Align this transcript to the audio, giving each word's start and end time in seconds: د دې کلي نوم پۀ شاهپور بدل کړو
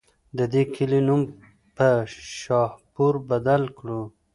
د 0.37 0.39
دې 0.53 0.63
کلي 0.73 0.99
نوم 1.07 1.21
پۀ 1.75 1.89
شاهپور 2.41 3.13
بدل 3.29 3.63
کړو 3.77 4.01